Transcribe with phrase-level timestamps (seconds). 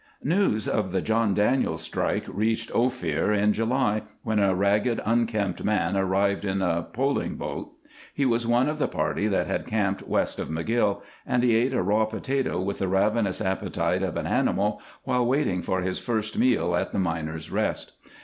[0.25, 5.63] II News of the John Daniels strike reached Ophir in July, when a ragged, unkempt
[5.63, 7.73] man arrived in a poling boat.
[8.11, 11.75] He was one of the party that had camped west of McGill, and he ate
[11.75, 16.35] a raw potato with the ravenous appetite of an animal while waiting for his first
[16.35, 17.91] meal at the Miner's Rest.